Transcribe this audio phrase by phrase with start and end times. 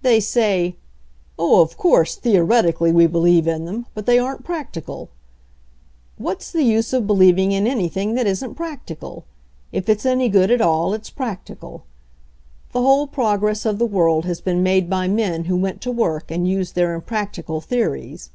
[0.00, 0.74] They say,
[1.38, 5.10] 'Oh, of course, the oretically we believe in them— but they aren't practical!'
[6.26, 9.26] What's the use of believing in anything that isn't practical?
[9.72, 11.84] If it's any good at all it's practical.
[12.72, 16.30] The whole progress of the world has been made by men who went to work
[16.30, 18.30] and used their impractical theories.